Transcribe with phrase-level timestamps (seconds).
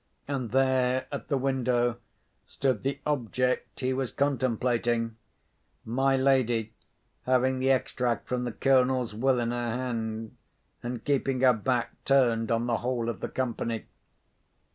[0.27, 1.97] And there, at the window,
[2.47, 6.73] stood the object he was contemplating—my lady,
[7.27, 10.35] having the extract from the Colonel's Will in her hand,
[10.81, 13.85] and keeping her back turned on the whole of the company.